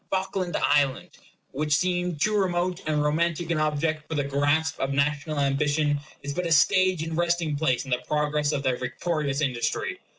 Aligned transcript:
Falkland 0.09 0.57
Island, 0.57 1.11
which 1.51 1.75
seemed 1.75 2.19
too 2.19 2.35
remote 2.35 2.81
and 2.87 3.03
romantic 3.03 3.51
an 3.51 3.59
object 3.59 4.07
for 4.07 4.15
the 4.15 4.23
grasp 4.23 4.79
of 4.79 4.89
national 4.91 5.37
ambition, 5.39 5.99
is 6.23 6.33
but 6.33 6.47
a 6.47 6.51
stage 6.51 7.03
and 7.03 7.15
resting 7.15 7.55
place 7.55 7.85
in 7.85 7.91
the 7.91 8.01
progress 8.07 8.51
of 8.51 8.63
their 8.63 8.77
victorious 8.77 9.41
industry. 9.41 9.99